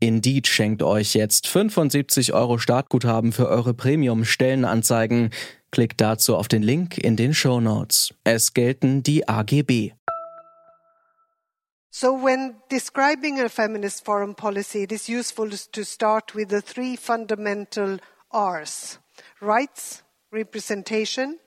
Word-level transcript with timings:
Indeed 0.00 0.46
schenkt 0.46 0.82
euch 0.82 1.14
jetzt 1.14 1.46
75 1.46 2.32
Euro 2.32 2.56
Startguthaben 2.56 3.32
für 3.32 3.48
eure 3.48 3.74
Premium-Stellenanzeigen. 3.74 5.30
Klickt 5.70 6.00
dazu 6.00 6.36
auf 6.36 6.48
den 6.48 6.62
Link 6.62 6.96
in 6.96 7.16
den 7.16 7.34
Show 7.34 7.60
Notes. 7.60 8.14
Es 8.24 8.54
gelten 8.54 9.02
die 9.02 9.28
AGB. 9.28 9.92
So 11.92 12.22
when 12.22 12.54
describing 12.70 13.40
a 13.40 13.48
feminist 13.48 14.04
foreign 14.04 14.34
policy, 14.34 14.84
it 14.84 14.92
is 14.92 15.08
useful 15.08 15.50
to 15.50 15.84
start 15.84 16.34
with 16.34 16.48
the 16.48 16.62
three 16.62 16.96
fundamental 16.96 17.98
R's. 18.32 18.98
Rights, 19.40 20.02
Representation. 20.32 21.38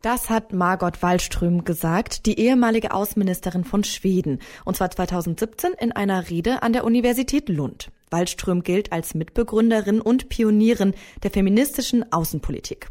Das 0.00 0.30
hat 0.30 0.54
Margot 0.54 1.02
Wallström 1.02 1.64
gesagt, 1.64 2.24
die 2.24 2.40
ehemalige 2.40 2.94
Außenministerin 2.94 3.64
von 3.64 3.84
Schweden, 3.84 4.38
und 4.64 4.78
zwar 4.78 4.90
2017 4.90 5.74
in 5.74 5.92
einer 5.92 6.30
Rede 6.30 6.62
an 6.62 6.72
der 6.72 6.82
Universität 6.82 7.50
Lund. 7.50 7.92
Wallström 8.08 8.62
gilt 8.62 8.92
als 8.92 9.14
Mitbegründerin 9.14 10.00
und 10.00 10.30
Pionierin 10.30 10.94
der 11.22 11.30
feministischen 11.30 12.10
Außenpolitik. 12.10 12.88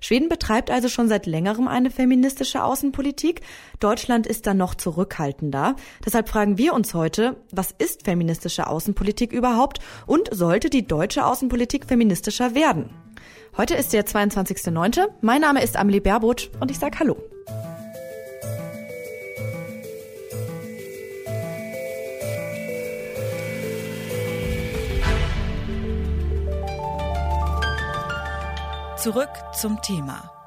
Schweden 0.00 0.30
betreibt 0.30 0.70
also 0.70 0.88
schon 0.88 1.10
seit 1.10 1.26
längerem 1.26 1.68
eine 1.68 1.90
feministische 1.90 2.64
Außenpolitik. 2.64 3.42
Deutschland 3.78 4.26
ist 4.26 4.46
da 4.46 4.54
noch 4.54 4.74
zurückhaltender. 4.74 5.76
Deshalb 6.02 6.30
fragen 6.30 6.56
wir 6.56 6.72
uns 6.72 6.94
heute, 6.94 7.36
was 7.50 7.74
ist 7.76 8.04
feministische 8.06 8.68
Außenpolitik 8.68 9.32
überhaupt 9.32 9.80
und 10.06 10.30
sollte 10.32 10.70
die 10.70 10.86
deutsche 10.86 11.26
Außenpolitik 11.26 11.84
feministischer 11.84 12.54
werden? 12.54 12.88
Heute 13.54 13.74
ist 13.74 13.92
der 13.92 14.06
22.09. 14.06 15.08
Mein 15.20 15.42
Name 15.42 15.62
ist 15.62 15.76
Amelie 15.76 16.00
Baerboth 16.00 16.50
und 16.60 16.70
ich 16.70 16.78
sage 16.78 16.98
Hallo. 16.98 17.16
Zurück 28.96 29.28
zum 29.52 29.82
Thema. 29.82 30.41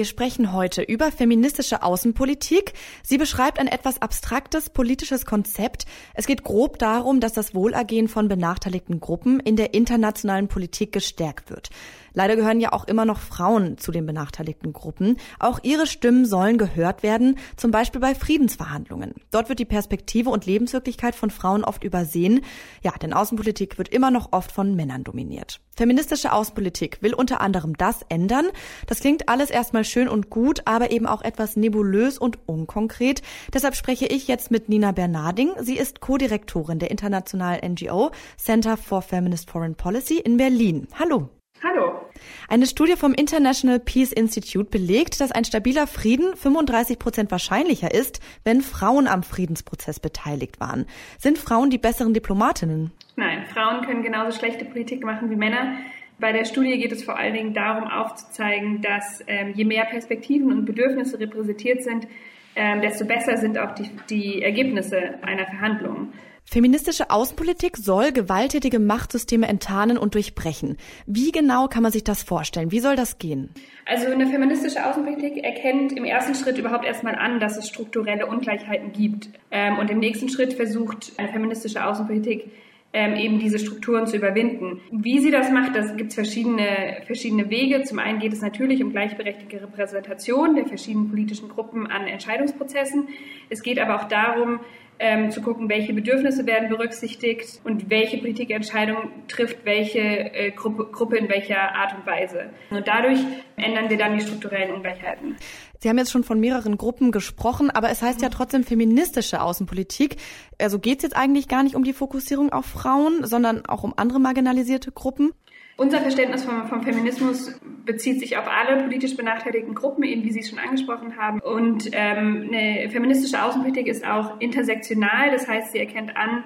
Wir 0.00 0.06
sprechen 0.06 0.54
heute 0.54 0.80
über 0.80 1.12
feministische 1.12 1.82
Außenpolitik. 1.82 2.72
Sie 3.02 3.18
beschreibt 3.18 3.58
ein 3.58 3.66
etwas 3.66 4.00
abstraktes 4.00 4.70
politisches 4.70 5.26
Konzept. 5.26 5.84
Es 6.14 6.26
geht 6.26 6.42
grob 6.42 6.78
darum, 6.78 7.20
dass 7.20 7.34
das 7.34 7.54
Wohlergehen 7.54 8.08
von 8.08 8.26
benachteiligten 8.26 8.98
Gruppen 8.98 9.40
in 9.40 9.56
der 9.56 9.74
internationalen 9.74 10.48
Politik 10.48 10.92
gestärkt 10.92 11.50
wird. 11.50 11.68
Leider 12.12 12.36
gehören 12.36 12.60
ja 12.60 12.72
auch 12.72 12.84
immer 12.84 13.04
noch 13.04 13.18
Frauen 13.20 13.78
zu 13.78 13.92
den 13.92 14.06
benachteiligten 14.06 14.72
Gruppen. 14.72 15.16
Auch 15.38 15.60
ihre 15.62 15.86
Stimmen 15.86 16.24
sollen 16.24 16.58
gehört 16.58 17.02
werden, 17.02 17.38
zum 17.56 17.70
Beispiel 17.70 18.00
bei 18.00 18.14
Friedensverhandlungen. 18.14 19.14
Dort 19.30 19.48
wird 19.48 19.58
die 19.58 19.64
Perspektive 19.64 20.30
und 20.30 20.46
Lebenswirklichkeit 20.46 21.14
von 21.14 21.30
Frauen 21.30 21.62
oft 21.62 21.84
übersehen. 21.84 22.40
Ja, 22.82 22.92
denn 22.92 23.12
Außenpolitik 23.12 23.78
wird 23.78 23.88
immer 23.88 24.10
noch 24.10 24.32
oft 24.32 24.50
von 24.50 24.74
Männern 24.74 25.04
dominiert. 25.04 25.60
Feministische 25.76 26.32
Außenpolitik 26.32 26.98
will 27.00 27.14
unter 27.14 27.40
anderem 27.40 27.76
das 27.76 28.00
ändern. 28.08 28.46
Das 28.86 29.00
klingt 29.00 29.28
alles 29.28 29.50
erstmal 29.50 29.84
schön 29.90 30.08
und 30.08 30.30
gut, 30.30 30.62
aber 30.64 30.90
eben 30.90 31.06
auch 31.06 31.22
etwas 31.22 31.56
nebulös 31.56 32.18
und 32.18 32.38
unkonkret. 32.46 33.22
Deshalb 33.52 33.74
spreche 33.74 34.06
ich 34.06 34.28
jetzt 34.28 34.50
mit 34.50 34.68
Nina 34.68 34.92
Bernarding. 34.92 35.50
Sie 35.60 35.76
ist 35.76 36.00
Co-Direktorin 36.00 36.78
der 36.78 36.90
internationalen 36.90 37.72
NGO 37.72 38.10
Center 38.36 38.76
for 38.76 39.02
Feminist 39.02 39.50
Foreign 39.50 39.74
Policy 39.74 40.18
in 40.18 40.36
Berlin. 40.36 40.86
Hallo. 40.98 41.28
Hallo. 41.62 42.00
Eine 42.48 42.66
Studie 42.66 42.96
vom 42.96 43.12
International 43.12 43.78
Peace 43.78 44.12
Institute 44.12 44.70
belegt, 44.70 45.20
dass 45.20 45.30
ein 45.30 45.44
stabiler 45.44 45.86
Frieden 45.86 46.34
35 46.34 46.98
Prozent 46.98 47.30
wahrscheinlicher 47.30 47.92
ist, 47.92 48.20
wenn 48.44 48.62
Frauen 48.62 49.06
am 49.06 49.22
Friedensprozess 49.22 50.00
beteiligt 50.00 50.58
waren. 50.58 50.86
Sind 51.18 51.36
Frauen 51.36 51.68
die 51.68 51.78
besseren 51.78 52.14
Diplomatinnen? 52.14 52.92
Nein, 53.16 53.44
Frauen 53.44 53.84
können 53.84 54.02
genauso 54.02 54.38
schlechte 54.38 54.64
Politik 54.64 55.04
machen 55.04 55.28
wie 55.28 55.36
Männer. 55.36 55.76
Bei 56.20 56.32
der 56.32 56.44
Studie 56.44 56.78
geht 56.78 56.92
es 56.92 57.02
vor 57.02 57.18
allen 57.18 57.32
Dingen 57.32 57.54
darum 57.54 57.88
aufzuzeigen, 57.88 58.82
dass 58.82 59.24
ähm, 59.26 59.52
je 59.54 59.64
mehr 59.64 59.86
Perspektiven 59.86 60.52
und 60.52 60.66
Bedürfnisse 60.66 61.18
repräsentiert 61.18 61.82
sind, 61.82 62.06
ähm, 62.54 62.82
desto 62.82 63.06
besser 63.06 63.38
sind 63.38 63.58
auch 63.58 63.74
die, 63.74 63.90
die 64.10 64.42
Ergebnisse 64.42 65.14
einer 65.22 65.46
Verhandlung. 65.46 66.12
Feministische 66.44 67.10
Außenpolitik 67.10 67.76
soll 67.76 68.10
gewalttätige 68.12 68.80
Machtsysteme 68.80 69.46
enttarnen 69.46 69.96
und 69.96 70.14
durchbrechen. 70.14 70.78
Wie 71.06 71.30
genau 71.30 71.68
kann 71.68 71.82
man 71.82 71.92
sich 71.92 72.02
das 72.02 72.22
vorstellen? 72.22 72.72
Wie 72.72 72.80
soll 72.80 72.96
das 72.96 73.18
gehen? 73.18 73.50
Also 73.86 74.08
eine 74.08 74.26
feministische 74.26 74.84
Außenpolitik 74.84 75.44
erkennt 75.44 75.92
im 75.92 76.04
ersten 76.04 76.34
Schritt 76.34 76.58
überhaupt 76.58 76.84
erstmal 76.84 77.14
an, 77.14 77.38
dass 77.38 77.56
es 77.56 77.68
strukturelle 77.68 78.26
Ungleichheiten 78.26 78.92
gibt. 78.92 79.28
Ähm, 79.52 79.78
und 79.78 79.90
im 79.90 80.00
nächsten 80.00 80.28
Schritt 80.28 80.54
versucht 80.54 81.12
eine 81.18 81.28
feministische 81.28 81.84
Außenpolitik 81.84 82.50
ähm, 82.92 83.14
eben 83.14 83.38
diese 83.38 83.58
Strukturen 83.58 84.06
zu 84.06 84.16
überwinden. 84.16 84.80
Wie 84.90 85.20
sie 85.20 85.30
das 85.30 85.50
macht, 85.50 85.76
das 85.76 85.96
gibt 85.96 86.08
es 86.08 86.14
verschiedene, 86.16 87.02
verschiedene 87.06 87.48
Wege. 87.48 87.82
Zum 87.84 88.00
einen 88.00 88.18
geht 88.18 88.32
es 88.32 88.40
natürlich 88.40 88.82
um 88.82 88.90
gleichberechtigte 88.90 89.62
Repräsentation 89.62 90.56
der 90.56 90.66
verschiedenen 90.66 91.08
politischen 91.08 91.48
Gruppen 91.48 91.86
an 91.86 92.06
Entscheidungsprozessen. 92.06 93.08
Es 93.48 93.62
geht 93.62 93.78
aber 93.78 93.96
auch 93.96 94.08
darum, 94.08 94.60
ähm, 95.00 95.30
zu 95.30 95.40
gucken, 95.40 95.68
welche 95.68 95.92
Bedürfnisse 95.94 96.46
werden 96.46 96.68
berücksichtigt 96.68 97.60
und 97.64 97.88
welche 97.90 98.18
Politikentscheidung 98.18 99.10
trifft 99.28 99.64
welche 99.64 99.98
äh, 99.98 100.50
Gruppe, 100.52 100.84
Gruppe 100.92 101.16
in 101.16 101.28
welcher 101.28 101.74
Art 101.74 101.94
und 101.96 102.06
Weise. 102.06 102.50
Und 102.70 102.86
dadurch 102.86 103.18
ändern 103.56 103.88
wir 103.88 103.96
dann 103.96 104.16
die 104.18 104.24
strukturellen 104.24 104.74
Ungleichheiten. 104.74 105.36
Sie 105.78 105.88
haben 105.88 105.96
jetzt 105.96 106.10
schon 106.10 106.24
von 106.24 106.38
mehreren 106.38 106.76
Gruppen 106.76 107.10
gesprochen, 107.10 107.70
aber 107.70 107.88
es 107.88 108.02
heißt 108.02 108.20
ja 108.20 108.28
trotzdem 108.28 108.62
feministische 108.62 109.40
Außenpolitik. 109.40 110.16
Also 110.60 110.78
geht 110.78 110.98
es 110.98 111.04
jetzt 111.04 111.16
eigentlich 111.16 111.48
gar 111.48 111.62
nicht 111.62 111.74
um 111.74 111.84
die 111.84 111.94
Fokussierung 111.94 112.52
auf 112.52 112.66
Frauen, 112.66 113.24
sondern 113.24 113.64
auch 113.64 113.82
um 113.82 113.94
andere 113.96 114.20
marginalisierte 114.20 114.92
Gruppen? 114.92 115.32
Unser 115.80 116.02
Verständnis 116.02 116.44
vom, 116.44 116.66
vom, 116.66 116.82
Feminismus 116.82 117.58
bezieht 117.86 118.20
sich 118.20 118.36
auf 118.36 118.44
alle 118.46 118.82
politisch 118.82 119.16
benachteiligten 119.16 119.74
Gruppen, 119.74 120.04
eben 120.04 120.22
wie 120.24 120.30
Sie 120.30 120.40
es 120.40 120.50
schon 120.50 120.58
angesprochen 120.58 121.16
haben. 121.16 121.40
Und 121.40 121.88
ähm, 121.92 122.50
eine 122.52 122.90
feministische 122.90 123.42
Außenpolitik 123.42 123.86
ist 123.86 124.06
auch 124.06 124.38
intersektional, 124.40 125.30
das 125.30 125.48
heißt, 125.48 125.72
sie 125.72 125.78
erkennt 125.78 126.18
an, 126.18 126.44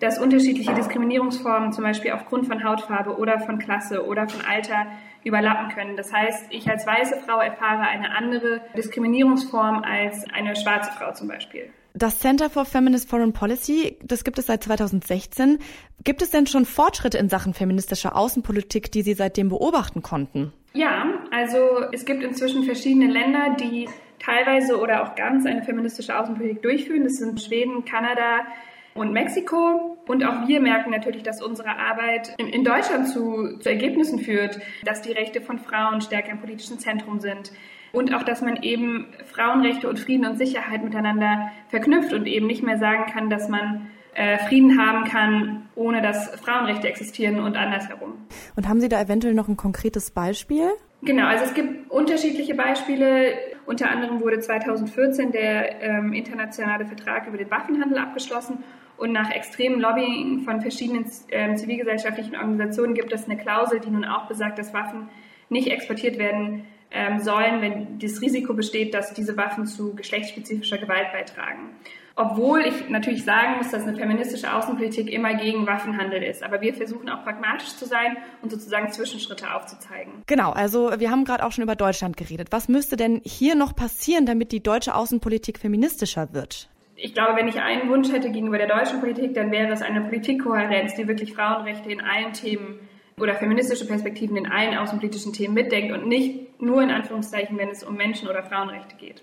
dass 0.00 0.18
unterschiedliche 0.18 0.74
Diskriminierungsformen, 0.74 1.72
zum 1.72 1.82
Beispiel 1.82 2.12
aufgrund 2.12 2.46
von 2.46 2.62
Hautfarbe 2.62 3.16
oder 3.16 3.40
von 3.40 3.58
Klasse 3.58 4.04
oder 4.04 4.28
von 4.28 4.44
Alter, 4.44 4.84
überlappen 5.24 5.74
können. 5.74 5.96
Das 5.96 6.12
heißt, 6.12 6.48
ich 6.50 6.68
als 6.68 6.86
weiße 6.86 7.22
Frau 7.26 7.40
erfahre 7.40 7.84
eine 7.84 8.14
andere 8.14 8.60
Diskriminierungsform 8.76 9.82
als 9.82 10.26
eine 10.30 10.56
schwarze 10.56 10.92
Frau 10.92 11.14
zum 11.14 11.28
Beispiel. 11.28 11.70
Das 11.96 12.18
Center 12.18 12.50
for 12.50 12.64
Feminist 12.64 13.08
Foreign 13.08 13.32
Policy, 13.32 13.96
das 14.02 14.24
gibt 14.24 14.40
es 14.40 14.46
seit 14.46 14.64
2016. 14.64 15.60
Gibt 16.02 16.22
es 16.22 16.30
denn 16.30 16.48
schon 16.48 16.64
Fortschritte 16.64 17.18
in 17.18 17.28
Sachen 17.28 17.54
feministischer 17.54 18.16
Außenpolitik, 18.16 18.90
die 18.90 19.02
Sie 19.02 19.14
seitdem 19.14 19.48
beobachten 19.48 20.02
konnten? 20.02 20.52
Ja, 20.72 21.06
also 21.30 21.84
es 21.92 22.04
gibt 22.04 22.24
inzwischen 22.24 22.64
verschiedene 22.64 23.06
Länder, 23.06 23.54
die 23.60 23.88
teilweise 24.18 24.80
oder 24.80 25.04
auch 25.04 25.14
ganz 25.14 25.46
eine 25.46 25.62
feministische 25.62 26.18
Außenpolitik 26.18 26.62
durchführen. 26.62 27.04
Das 27.04 27.14
sind 27.14 27.40
Schweden, 27.40 27.84
Kanada, 27.84 28.40
und 28.94 29.12
Mexiko. 29.12 29.96
Und 30.08 30.24
auch 30.24 30.48
wir 30.48 30.60
merken 30.60 30.90
natürlich, 30.90 31.22
dass 31.22 31.42
unsere 31.42 31.76
Arbeit 31.76 32.34
in, 32.38 32.48
in 32.48 32.64
Deutschland 32.64 33.08
zu, 33.08 33.58
zu 33.58 33.68
Ergebnissen 33.68 34.18
führt, 34.18 34.58
dass 34.84 35.02
die 35.02 35.12
Rechte 35.12 35.40
von 35.40 35.58
Frauen 35.58 36.00
stärker 36.00 36.30
im 36.30 36.40
politischen 36.40 36.78
Zentrum 36.78 37.20
sind. 37.20 37.52
Und 37.94 38.12
auch, 38.12 38.24
dass 38.24 38.42
man 38.42 38.62
eben 38.62 39.06
Frauenrechte 39.32 39.88
und 39.88 40.00
Frieden 40.00 40.26
und 40.26 40.36
Sicherheit 40.36 40.82
miteinander 40.82 41.52
verknüpft 41.68 42.12
und 42.12 42.26
eben 42.26 42.46
nicht 42.46 42.62
mehr 42.62 42.76
sagen 42.76 43.10
kann, 43.10 43.30
dass 43.30 43.48
man 43.48 43.86
äh, 44.14 44.38
Frieden 44.48 44.78
haben 44.78 45.04
kann, 45.04 45.68
ohne 45.76 46.02
dass 46.02 46.28
Frauenrechte 46.40 46.88
existieren 46.88 47.38
und 47.38 47.56
andersherum. 47.56 48.14
Und 48.56 48.68
haben 48.68 48.80
Sie 48.80 48.88
da 48.88 49.00
eventuell 49.00 49.34
noch 49.34 49.48
ein 49.48 49.56
konkretes 49.56 50.10
Beispiel? 50.10 50.70
Genau, 51.02 51.26
also 51.26 51.44
es 51.44 51.54
gibt 51.54 51.90
unterschiedliche 51.90 52.54
Beispiele. 52.54 53.34
Unter 53.66 53.90
anderem 53.90 54.20
wurde 54.20 54.40
2014 54.40 55.32
der 55.32 55.82
ähm, 55.82 56.12
internationale 56.12 56.86
Vertrag 56.86 57.28
über 57.28 57.36
den 57.36 57.50
Waffenhandel 57.50 57.98
abgeschlossen 57.98 58.64
und 58.96 59.12
nach 59.12 59.30
extremem 59.30 59.80
Lobbying 59.80 60.40
von 60.40 60.60
verschiedenen 60.60 61.06
äh, 61.28 61.54
zivilgesellschaftlichen 61.54 62.34
Organisationen 62.36 62.94
gibt 62.94 63.12
es 63.12 63.26
eine 63.26 63.36
Klausel, 63.36 63.80
die 63.80 63.90
nun 63.90 64.04
auch 64.04 64.26
besagt, 64.26 64.58
dass 64.58 64.72
Waffen 64.72 65.08
nicht 65.48 65.68
exportiert 65.68 66.18
werden 66.18 66.64
ähm, 66.90 67.20
sollen, 67.20 67.60
wenn 67.60 67.98
das 67.98 68.20
Risiko 68.20 68.54
besteht, 68.54 68.94
dass 68.94 69.14
diese 69.14 69.36
Waffen 69.36 69.66
zu 69.66 69.94
geschlechtsspezifischer 69.94 70.78
Gewalt 70.78 71.12
beitragen. 71.12 71.76
Obwohl 72.16 72.60
ich 72.60 72.88
natürlich 72.88 73.24
sagen 73.24 73.56
muss, 73.56 73.70
dass 73.70 73.82
eine 73.82 73.96
feministische 73.96 74.54
Außenpolitik 74.54 75.12
immer 75.12 75.34
gegen 75.34 75.66
Waffenhandel 75.66 76.22
ist. 76.22 76.44
Aber 76.44 76.60
wir 76.60 76.72
versuchen 76.72 77.08
auch 77.08 77.24
pragmatisch 77.24 77.74
zu 77.74 77.86
sein 77.86 78.16
und 78.40 78.52
sozusagen 78.52 78.92
Zwischenschritte 78.92 79.52
aufzuzeigen. 79.52 80.22
Genau, 80.28 80.52
also 80.52 80.92
wir 80.98 81.10
haben 81.10 81.24
gerade 81.24 81.44
auch 81.44 81.50
schon 81.50 81.64
über 81.64 81.74
Deutschland 81.74 82.16
geredet. 82.16 82.48
Was 82.52 82.68
müsste 82.68 82.96
denn 82.96 83.20
hier 83.24 83.56
noch 83.56 83.74
passieren, 83.74 84.26
damit 84.26 84.52
die 84.52 84.62
deutsche 84.62 84.94
Außenpolitik 84.94 85.58
feministischer 85.58 86.32
wird? 86.32 86.68
Ich 86.94 87.14
glaube, 87.14 87.36
wenn 87.36 87.48
ich 87.48 87.60
einen 87.60 87.90
Wunsch 87.90 88.12
hätte 88.12 88.30
gegenüber 88.30 88.58
der 88.58 88.68
deutschen 88.68 89.00
Politik, 89.00 89.34
dann 89.34 89.50
wäre 89.50 89.72
es 89.72 89.82
eine 89.82 90.02
Politikkohärenz, 90.02 90.94
die 90.94 91.08
wirklich 91.08 91.34
Frauenrechte 91.34 91.90
in 91.90 92.00
allen 92.00 92.32
Themen 92.32 92.78
oder 93.18 93.34
feministische 93.36 93.86
Perspektiven 93.86 94.36
in 94.36 94.46
allen 94.46 94.76
außenpolitischen 94.76 95.32
Themen 95.32 95.54
mitdenkt 95.54 95.92
und 95.92 96.08
nicht 96.08 96.60
nur 96.60 96.82
in 96.82 96.90
Anführungszeichen, 96.90 97.56
wenn 97.58 97.68
es 97.68 97.84
um 97.84 97.96
Menschen- 97.96 98.28
oder 98.28 98.42
Frauenrechte 98.42 98.96
geht. 98.96 99.22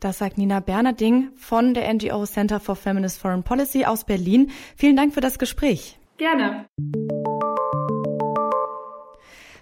Das 0.00 0.18
sagt 0.18 0.38
Nina 0.38 0.60
Bernarding 0.60 1.30
von 1.36 1.74
der 1.74 1.92
NGO 1.92 2.24
Center 2.24 2.60
for 2.60 2.76
Feminist 2.76 3.20
Foreign 3.20 3.42
Policy 3.42 3.84
aus 3.84 4.04
Berlin. 4.04 4.50
Vielen 4.76 4.96
Dank 4.96 5.14
für 5.14 5.20
das 5.20 5.38
Gespräch. 5.38 5.98
Gerne. 6.18 6.66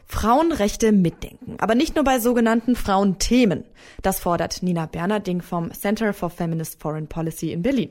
Frauenrechte 0.06 0.92
mitdenken, 0.92 1.56
aber 1.60 1.74
nicht 1.74 1.94
nur 1.94 2.04
bei 2.04 2.18
sogenannten 2.18 2.74
Frauenthemen. 2.74 3.64
Das 4.02 4.18
fordert 4.18 4.62
Nina 4.62 4.86
Bernarding 4.86 5.40
vom 5.40 5.72
Center 5.72 6.12
for 6.12 6.30
Feminist 6.30 6.80
Foreign 6.82 7.06
Policy 7.06 7.52
in 7.52 7.62
Berlin. 7.62 7.90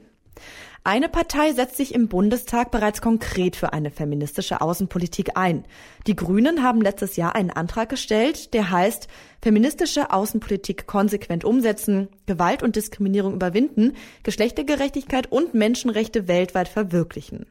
Eine 0.85 1.09
Partei 1.09 1.51
setzt 1.51 1.75
sich 1.75 1.93
im 1.93 2.07
Bundestag 2.07 2.71
bereits 2.71 3.01
konkret 3.01 3.57
für 3.57 3.73
eine 3.73 3.91
feministische 3.91 4.61
Außenpolitik 4.61 5.31
ein. 5.35 5.65
Die 6.07 6.15
Grünen 6.15 6.63
haben 6.63 6.81
letztes 6.81 7.17
Jahr 7.17 7.35
einen 7.35 7.51
Antrag 7.51 7.89
gestellt, 7.89 8.53
der 8.53 8.71
heißt 8.71 9.07
Feministische 9.41 10.11
Außenpolitik 10.11 10.87
konsequent 10.87 11.43
umsetzen, 11.43 12.07
Gewalt 12.25 12.63
und 12.63 12.75
Diskriminierung 12.75 13.33
überwinden, 13.33 13.93
Geschlechtergerechtigkeit 14.23 15.31
und 15.31 15.53
Menschenrechte 15.53 16.27
weltweit 16.27 16.69
verwirklichen. 16.69 17.45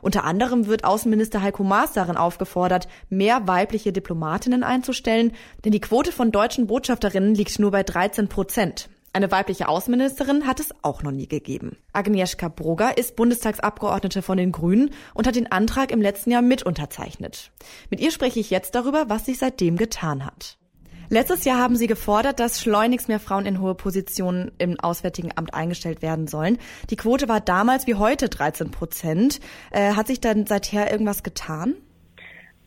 Unter 0.00 0.24
anderem 0.24 0.66
wird 0.66 0.84
Außenminister 0.84 1.42
Heiko 1.42 1.64
Maas 1.64 1.92
darin 1.92 2.16
aufgefordert, 2.16 2.88
mehr 3.10 3.46
weibliche 3.46 3.92
Diplomatinnen 3.92 4.62
einzustellen, 4.62 5.32
denn 5.64 5.72
die 5.72 5.80
Quote 5.80 6.12
von 6.12 6.32
deutschen 6.32 6.66
Botschafterinnen 6.66 7.34
liegt 7.34 7.58
nur 7.58 7.70
bei 7.70 7.82
13 7.82 8.28
Prozent. 8.28 8.88
Eine 9.18 9.32
weibliche 9.32 9.66
Außenministerin 9.66 10.46
hat 10.46 10.60
es 10.60 10.72
auch 10.82 11.02
noch 11.02 11.10
nie 11.10 11.26
gegeben. 11.26 11.76
Agnieszka 11.92 12.46
Brugger 12.46 12.96
ist 12.96 13.16
Bundestagsabgeordnete 13.16 14.22
von 14.22 14.38
den 14.38 14.52
Grünen 14.52 14.90
und 15.12 15.26
hat 15.26 15.34
den 15.34 15.50
Antrag 15.50 15.90
im 15.90 16.00
letzten 16.00 16.30
Jahr 16.30 16.40
mit 16.40 16.62
unterzeichnet. 16.62 17.50
Mit 17.90 17.98
ihr 17.98 18.12
spreche 18.12 18.38
ich 18.38 18.50
jetzt 18.50 18.76
darüber, 18.76 19.06
was 19.08 19.26
sich 19.26 19.38
seitdem 19.38 19.76
getan 19.76 20.24
hat. 20.24 20.56
Letztes 21.08 21.44
Jahr 21.44 21.58
haben 21.58 21.74
Sie 21.74 21.88
gefordert, 21.88 22.38
dass 22.38 22.60
schleunigst 22.62 23.08
mehr 23.08 23.18
Frauen 23.18 23.44
in 23.44 23.60
hohe 23.60 23.74
Positionen 23.74 24.52
im 24.58 24.78
Auswärtigen 24.78 25.32
Amt 25.34 25.52
eingestellt 25.52 26.00
werden 26.00 26.28
sollen. 26.28 26.56
Die 26.90 26.96
Quote 26.96 27.28
war 27.28 27.40
damals 27.40 27.88
wie 27.88 27.96
heute 27.96 28.28
13 28.28 28.70
Prozent. 28.70 29.40
Äh, 29.72 29.94
hat 29.94 30.06
sich 30.06 30.20
dann 30.20 30.46
seither 30.46 30.92
irgendwas 30.92 31.24
getan? 31.24 31.74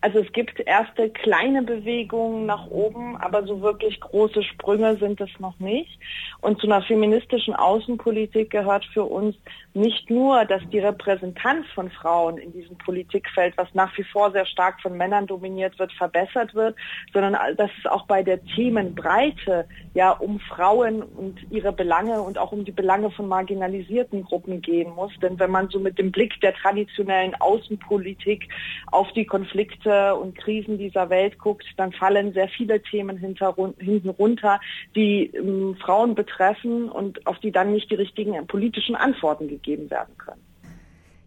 Also 0.04 0.18
es 0.18 0.32
gibt 0.34 0.60
erste 0.60 1.12
kleine 1.12 1.62
Bewegungen 1.62 2.48
nach 2.48 2.68
oben, 2.72 3.16
aber 3.18 3.46
so 3.46 3.62
wirklich 3.62 4.00
große 4.00 4.42
Sprünge 4.42 4.98
sind 4.98 5.22
es 5.22 5.30
noch 5.40 5.60
nicht. 5.60 6.00
Und 6.42 6.60
zu 6.60 6.66
einer 6.66 6.82
feministischen 6.82 7.54
Außenpolitik 7.54 8.50
gehört 8.50 8.84
für 8.86 9.04
uns 9.04 9.36
nicht 9.74 10.10
nur, 10.10 10.44
dass 10.46 10.62
die 10.72 10.80
Repräsentanz 10.80 11.66
von 11.74 11.90
Frauen 11.92 12.38
in 12.38 12.52
diesem 12.52 12.78
Politikfeld, 12.78 13.54
was 13.58 13.74
nach 13.74 13.98
wie 13.98 14.04
vor 14.04 14.32
sehr 14.32 14.46
stark 14.46 14.82
von 14.82 14.98
Männern 14.98 15.28
dominiert 15.28 15.80
wird, 15.80 15.94
verbessert 15.94 16.54
wird, 16.54 16.76
sondern 17.14 17.38
dass 17.56 17.72
es 17.80 17.90
auch 17.90 18.06
bei 18.06 18.22
der 18.22 18.44
Themenbreite 18.44 19.66
ja 19.94 20.12
um 20.12 20.40
Frauen 20.40 21.02
und 21.02 21.40
ihre 21.52 21.72
Belange 21.72 22.22
und 22.22 22.38
auch 22.38 22.52
um 22.52 22.66
die 22.66 22.72
Belange 22.72 23.12
von 23.12 23.28
marginalisierten 23.28 24.24
Gruppen 24.24 24.62
gehen 24.62 24.94
muss. 24.94 25.14
Denn 25.22 25.40
wenn 25.40 25.52
man 25.52 25.70
so 25.70 25.80
mit 25.80 25.98
dem 25.98 26.12
Blick 26.12 26.40
der 26.42 26.54
traditionellen 26.54 27.36
Außenpolitik 27.36 28.50
auf 28.92 29.12
die 29.14 29.26
Konflikte 29.26 30.16
und 30.16 30.38
Krisen 30.38 30.78
dieser 30.78 31.10
Welt 31.10 31.38
guckt, 31.40 31.66
dann 31.78 31.94
fallen 31.94 32.34
sehr 32.34 32.50
viele 32.50 32.82
Themen 32.82 33.18
hinten 33.18 34.10
runter, 34.10 34.60
die 34.96 35.28
ähm, 35.34 35.78
Frauen 35.82 36.16
betreffen 36.16 36.90
und 36.90 37.26
auf 37.26 37.40
die 37.40 37.52
dann 37.52 37.72
nicht 37.72 37.90
die 37.90 37.96
richtigen 37.96 38.46
politischen 38.48 38.96
Antworten 38.96 39.48
gegeben 39.48 39.61
werden 39.90 40.18
können. 40.18 40.42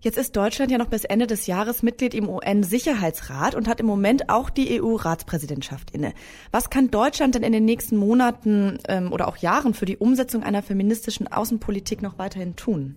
Jetzt 0.05 0.19
ist 0.19 0.37
Deutschland 0.37 0.71
ja 0.71 0.77
noch 0.77 0.89
bis 0.89 1.05
Ende 1.05 1.27
des 1.27 1.47
Jahres 1.47 1.83
Mitglied 1.83 2.13
im 2.13 2.29
UN-Sicherheitsrat 2.29 3.55
und 3.55 3.67
hat 3.67 3.81
im 3.81 3.87
Moment 3.87 4.29
auch 4.29 4.51
die 4.51 4.79
EU-Ratspräsidentschaft 4.79 5.93
inne. 5.93 6.13
Was 6.51 6.69
kann 6.69 6.91
Deutschland 6.91 7.35
denn 7.35 7.43
in 7.43 7.53
den 7.53 7.65
nächsten 7.65 7.97
Monaten 7.97 8.79
ähm, 8.87 9.15
oder 9.15 9.29
auch 9.29 9.39
Jahren 9.39 9.73
für 9.73 9.87
die 9.87 9.97
Umsetzung 9.97 10.43
einer 10.43 10.63
feministischen 10.63 11.27
Außenpolitik 11.27 12.03
noch 12.03 12.19
weiterhin 12.19 12.55
tun? 12.55 12.97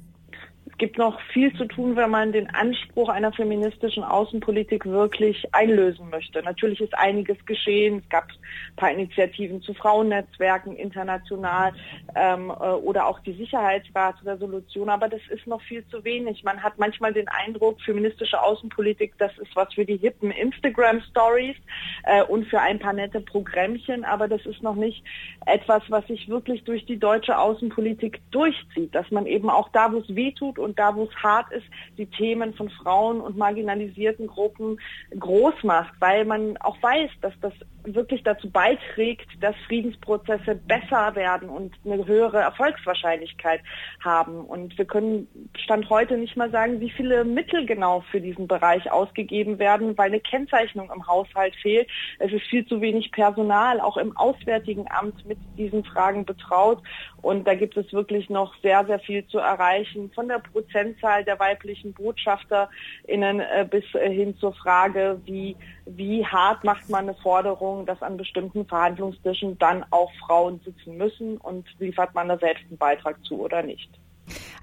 Es 0.78 0.80
gibt 0.80 1.00
noch 1.00 1.20
viel 1.34 1.52
zu 1.56 1.66
tun, 1.66 1.96
wenn 1.96 2.12
man 2.12 2.32
den 2.32 2.54
Anspruch 2.54 3.10
einer 3.10 3.32
feministischen 3.32 4.04
Außenpolitik 4.04 4.86
wirklich 4.86 5.44
einlösen 5.52 6.12
möchte. 6.12 6.44
Natürlich 6.44 6.80
ist 6.82 6.96
einiges 6.96 7.44
geschehen. 7.48 8.04
Es 8.04 8.10
gab 8.10 8.26
ein 8.26 8.76
paar 8.76 8.92
Initiativen 8.92 9.60
zu 9.64 9.74
Frauennetzwerken 9.74 10.76
international 10.76 11.74
ähm, 12.14 12.52
äh, 12.52 12.70
oder 12.74 13.08
auch 13.08 13.20
die 13.22 13.34
Sicherheitsratsresolution, 13.34 14.88
aber 14.90 15.10
das 15.10 15.22
ist 15.32 15.48
noch 15.48 15.64
viel 15.64 15.84
zu 15.88 16.04
wenig. 16.04 16.44
Man 16.44 16.62
hat 16.62 16.78
manchmal 16.78 17.12
den 17.12 17.28
Eindruck, 17.28 17.82
feministische 17.82 18.40
Außenpolitik, 18.40 19.16
das 19.18 19.36
ist 19.40 19.56
was 19.56 19.74
für 19.74 19.84
die 19.84 19.98
hippen 19.98 20.30
Instagram-Stories 20.30 21.56
äh, 22.04 22.22
und 22.22 22.46
für 22.50 22.62
ein 22.62 22.78
paar 22.78 22.94
nette 22.94 23.22
Programmchen, 23.22 24.06
aber 24.06 24.28
das 24.28 24.46
ist 24.46 24.62
noch 24.62 24.76
nicht 24.76 25.04
etwas, 25.48 25.82
was 25.90 26.06
sich 26.06 26.30
wirklich 26.30 26.64
durch 26.66 26.86
die 26.86 27.00
deutsche 27.00 27.36
Außenpolitik 27.36 28.22
durchzieht, 28.30 28.94
dass 28.94 29.10
man 29.10 29.26
eben 29.26 29.50
auch 29.50 29.70
da, 29.70 29.92
wo 29.92 29.98
es 29.98 30.16
weh 30.16 30.34
tut 30.34 30.60
und 30.68 30.78
da, 30.78 30.96
wo 30.96 31.06
es 31.06 31.16
hart 31.24 31.52
ist, 31.52 31.66
die 31.98 32.06
Themen 32.06 32.54
von 32.54 32.69
Frauen 32.69 33.22
und 33.22 33.38
marginalisierten 33.38 34.28
Gruppen 34.28 34.80
groß 35.18 35.64
macht, 35.64 35.94
weil 36.00 36.25
man 36.25 36.58
auch 36.58 36.81
weiß, 36.84 37.10
dass 37.22 37.34
das 37.42 37.54
wirklich 37.95 38.24
dazu 38.24 38.50
beiträgt, 38.50 39.28
dass 39.42 39.56
Friedensprozesse 39.68 40.56
besser 40.56 41.16
werden 41.16 41.50
und 41.50 41.75
eine 41.86 42.06
höhere 42.06 42.39
Erfolgswahrscheinlichkeit 42.39 43.62
haben. 44.04 44.45
Und 44.45 44.78
wir 44.78 44.86
können 44.86 45.28
Stand 45.57 45.89
heute 45.89 46.18
nicht 46.18 46.38
mal 46.38 46.51
sagen, 46.51 46.80
wie 46.80 46.89
viele 46.89 47.24
Mittel 47.24 47.66
genau 47.66 48.01
für 48.12 48.22
diesen 48.22 48.48
Bereich 48.48 48.92
ausgegeben 48.92 49.60
werden, 49.60 49.98
weil 49.98 50.07
eine 50.07 50.19
Kennzeichnung 50.19 50.92
im 50.94 51.06
Haushalt 51.07 51.56
fehlt. 51.56 51.89
Es 52.19 52.31
ist 52.31 52.45
viel 52.48 52.66
zu 52.66 52.81
wenig 52.81 53.12
Personal, 53.12 53.80
auch 53.80 53.98
im 53.98 54.16
Auswärtigen 54.18 54.86
Amt 54.90 55.25
mit 55.25 55.38
diesen 55.57 55.83
Fragen 55.83 56.25
betraut. 56.25 56.81
Und 57.22 57.45
da 57.48 57.56
gibt 57.56 57.75
es 57.78 57.92
wirklich 57.92 58.30
noch 58.30 58.56
sehr, 58.62 58.86
sehr 58.86 59.00
viel 59.00 59.25
zu 59.28 59.40
erreichen, 59.40 60.12
von 60.13 60.28
der 60.28 60.40
Prozentzahl 60.40 61.24
der 61.24 61.40
weiblichen 61.40 61.94
BotschafterInnen 61.94 63.40
äh, 63.40 63.68
bis 63.69 63.83
äh, 63.95 64.10
hin 64.10 64.38
zur 64.38 64.54
Frage, 64.54 65.19
wie, 65.25 65.56
wie 65.86 66.25
hart 66.25 66.63
macht 66.63 66.90
man 66.90 67.10
eine 67.10 67.16
Forderung, 67.16 67.77
dass 67.86 68.02
an 68.02 68.18
bestimmten 68.18 68.66
Verhandlungstischen 68.66 69.57
dann 69.57 69.86
auch 69.92 70.12
Frauen 70.26 70.60
sitzen 70.66 70.98
müssen 70.98 71.38
und 71.38 71.66
liefert 71.80 72.14
man 72.16 72.28
da 72.28 72.38
selbst 72.38 72.64
einen 72.68 72.78
Beitrag 72.78 73.24
zu 73.26 73.40
oder 73.40 73.64
nicht. 73.64 73.90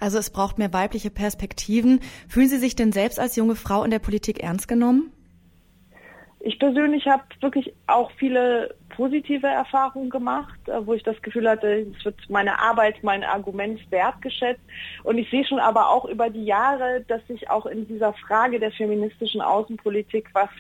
Also 0.00 0.18
es 0.18 0.30
braucht 0.30 0.58
mehr 0.58 0.72
weibliche 0.72 1.10
Perspektiven. 1.10 2.00
Fühlen 2.28 2.48
Sie 2.48 2.58
sich 2.58 2.76
denn 2.76 2.92
selbst 2.92 3.18
als 3.18 3.36
junge 3.36 3.56
Frau 3.56 3.84
in 3.84 3.90
der 3.90 3.98
Politik 3.98 4.42
ernst 4.42 4.68
genommen? 4.68 5.12
Ich 6.40 6.58
persönlich 6.58 7.06
habe 7.06 7.22
wirklich 7.40 7.72
auch 7.86 8.10
viele 8.18 8.74
positive 8.96 9.46
Erfahrungen 9.46 10.10
gemacht, 10.10 10.58
äh, 10.68 10.86
wo 10.86 10.94
ich 10.94 11.02
das 11.02 11.20
Gefühl 11.22 11.48
hatte, 11.48 11.86
es 11.96 12.04
wird 12.04 12.18
meine 12.28 12.58
Arbeit, 12.58 13.02
mein 13.02 13.24
Argument 13.24 13.80
wertgeschätzt. 13.90 14.62
Und 15.02 15.18
ich 15.18 15.28
sehe 15.30 15.44
schon 15.44 15.58
aber 15.58 15.90
auch 15.90 16.04
über 16.04 16.30
die 16.30 16.44
Jahre, 16.44 17.04
dass 17.08 17.26
sich 17.26 17.50
auch 17.50 17.66
in 17.66 17.86
dieser 17.86 18.12
Frage 18.14 18.58
der 18.58 18.72
feministischen 18.72 19.40
Außenpolitik 19.40 20.30
was 20.32 20.50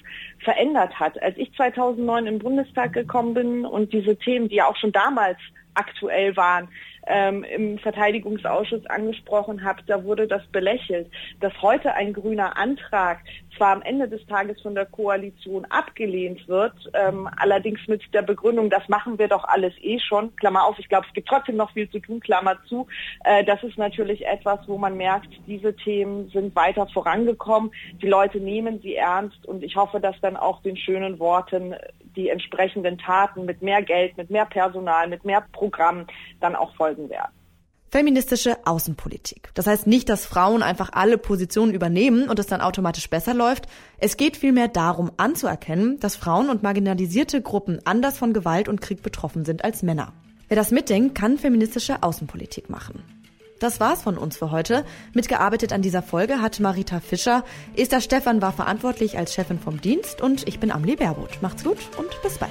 verändert 0.40 0.98
hat. 0.98 1.20
Als 1.22 1.36
ich 1.36 1.52
2009 1.54 2.26
im 2.26 2.38
Bundestag 2.38 2.92
gekommen 2.92 3.34
bin 3.34 3.64
und 3.64 3.92
diese 3.92 4.16
Themen, 4.16 4.48
die 4.48 4.56
ja 4.56 4.66
auch 4.66 4.76
schon 4.76 4.92
damals 4.92 5.38
aktuell 5.74 6.36
waren, 6.36 6.68
ähm, 7.06 7.44
im 7.44 7.78
Verteidigungsausschuss 7.78 8.86
angesprochen 8.86 9.62
habe, 9.64 9.82
da 9.86 10.04
wurde 10.04 10.26
das 10.26 10.46
belächelt. 10.48 11.10
Dass 11.40 11.52
heute 11.60 11.94
ein 11.94 12.12
grüner 12.12 12.56
Antrag 12.56 13.20
zwar 13.56 13.72
am 13.72 13.82
Ende 13.82 14.08
des 14.08 14.24
Tages 14.26 14.60
von 14.62 14.74
der 14.74 14.86
Koalition 14.86 15.64
abgelehnt 15.66 16.46
wird, 16.48 16.72
ähm, 16.94 17.28
allerdings 17.36 17.80
mit 17.86 18.02
der 18.12 18.22
Begründung, 18.24 18.70
das 18.70 18.88
machen 18.88 19.18
wir 19.18 19.28
doch 19.28 19.44
alles 19.44 19.72
eh 19.80 19.98
schon, 19.98 20.34
Klammer 20.36 20.64
auf, 20.64 20.78
ich 20.78 20.88
glaube, 20.88 21.06
es 21.08 21.14
gibt 21.14 21.28
trotzdem 21.28 21.56
noch 21.56 21.72
viel 21.72 21.88
zu 21.90 22.00
tun, 22.00 22.20
Klammer 22.20 22.56
zu, 22.68 22.86
äh, 23.24 23.44
das 23.44 23.62
ist 23.62 23.78
natürlich 23.78 24.26
etwas, 24.26 24.60
wo 24.66 24.78
man 24.78 24.96
merkt, 24.96 25.28
diese 25.46 25.74
Themen 25.76 26.28
sind 26.30 26.56
weiter 26.56 26.86
vorangekommen, 26.88 27.72
die 28.02 28.08
Leute 28.08 28.38
nehmen 28.38 28.80
sie 28.80 28.96
ernst 28.96 29.46
und 29.46 29.62
ich 29.62 29.76
hoffe, 29.76 30.00
dass 30.00 30.20
dann 30.20 30.36
auch 30.36 30.62
den 30.62 30.76
schönen 30.76 31.18
Worten 31.18 31.74
die 32.16 32.28
entsprechenden 32.28 32.98
Taten 32.98 33.44
mit 33.44 33.62
mehr 33.62 33.82
Geld, 33.82 34.16
mit 34.16 34.30
mehr 34.30 34.46
Personal, 34.46 35.08
mit 35.08 35.24
mehr 35.24 35.44
Programmen 35.52 36.06
dann 36.40 36.54
auch 36.54 36.74
folgen 36.76 37.08
werden. 37.10 37.32
Feministische 37.94 38.56
Außenpolitik. 38.66 39.50
Das 39.54 39.68
heißt 39.68 39.86
nicht, 39.86 40.08
dass 40.08 40.26
Frauen 40.26 40.64
einfach 40.64 40.90
alle 40.94 41.16
Positionen 41.16 41.72
übernehmen 41.72 42.28
und 42.28 42.40
es 42.40 42.48
dann 42.48 42.60
automatisch 42.60 43.08
besser 43.08 43.34
läuft. 43.34 43.66
Es 43.98 44.16
geht 44.16 44.36
vielmehr 44.36 44.66
darum 44.66 45.12
anzuerkennen, 45.16 46.00
dass 46.00 46.16
Frauen 46.16 46.50
und 46.50 46.64
marginalisierte 46.64 47.40
Gruppen 47.40 47.78
anders 47.84 48.18
von 48.18 48.32
Gewalt 48.32 48.68
und 48.68 48.80
Krieg 48.80 49.04
betroffen 49.04 49.44
sind 49.44 49.62
als 49.62 49.84
Männer. 49.84 50.12
Wer 50.48 50.56
das 50.56 50.72
mitdenkt, 50.72 51.14
kann 51.14 51.38
feministische 51.38 52.02
Außenpolitik 52.02 52.68
machen. 52.68 53.00
Das 53.60 53.78
war's 53.78 54.02
von 54.02 54.18
uns 54.18 54.38
für 54.38 54.50
heute. 54.50 54.84
Mitgearbeitet 55.12 55.72
an 55.72 55.80
dieser 55.80 56.02
Folge 56.02 56.42
hat 56.42 56.58
Marita 56.58 56.98
Fischer. 56.98 57.44
Esther 57.76 58.00
Stefan 58.00 58.42
war 58.42 58.52
verantwortlich 58.52 59.18
als 59.18 59.34
Chefin 59.34 59.60
vom 59.60 59.80
Dienst 59.80 60.20
und 60.20 60.48
ich 60.48 60.58
bin 60.58 60.72
Amelie 60.72 60.96
Baerboth. 60.96 61.40
Macht's 61.42 61.62
gut 61.62 61.78
und 61.96 62.20
bis 62.24 62.38
bald. 62.38 62.50